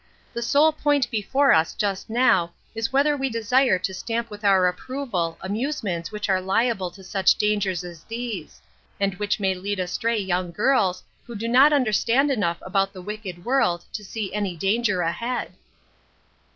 [0.33, 4.65] The sole point before us just now is whether we desire to stamp with our
[4.67, 8.63] approval amusements which are liable to such dangers as these,
[8.99, 13.45] and which may lead astray young girls who do not understand enough about the wicked
[13.45, 15.53] world to see any danger ahead."